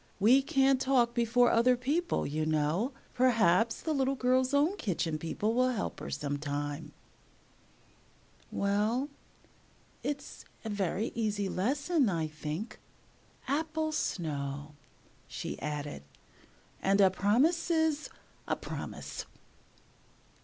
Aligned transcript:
We 0.19 0.41
can't 0.41 0.81
talk 0.81 1.13
before 1.13 1.51
other 1.51 1.77
people, 1.77 2.25
you 2.25 2.43
know. 2.43 2.91
Perhaps 3.13 3.81
the 3.81 3.93
little 3.93 4.15
girl's 4.15 4.51
own 4.51 4.75
Kitchen 4.77 5.19
People 5.19 5.53
will 5.53 5.69
help 5.69 5.99
her 5.99 6.09
some 6.09 6.39
time." 6.39 6.91
[Illustration: 8.51 8.51
"You 8.51 8.57
can 8.57 8.57
get 8.57 8.65
along 8.65 9.01
nicely"] 9.03 9.03
"Well, 9.03 9.09
it's 10.01 10.45
a 10.65 10.69
very 10.69 11.11
easy 11.13 11.49
lesson, 11.49 12.09
I 12.09 12.25
think. 12.27 12.79
'Apple 13.47 13.91
Snow,' 13.91 14.73
she 15.27 15.61
added. 15.61 16.01
And 16.81 16.99
'a 16.99 17.11
promise 17.11 17.69
's 17.69 18.09
a 18.47 18.55
promise!'" 18.55 19.27